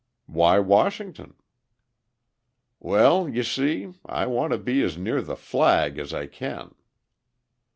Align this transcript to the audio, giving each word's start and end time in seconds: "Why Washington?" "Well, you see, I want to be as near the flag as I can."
"Why 0.25 0.57
Washington?" 0.57 1.35
"Well, 2.79 3.29
you 3.29 3.43
see, 3.43 3.93
I 4.03 4.25
want 4.25 4.51
to 4.51 4.57
be 4.57 4.81
as 4.81 4.97
near 4.97 5.21
the 5.21 5.35
flag 5.35 5.99
as 5.99 6.11
I 6.11 6.25
can." 6.25 6.73